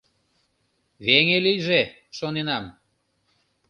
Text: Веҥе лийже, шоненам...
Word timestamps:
Веҥе 1.05 1.37
лийже, 1.45 1.81
шоненам... 2.17 2.65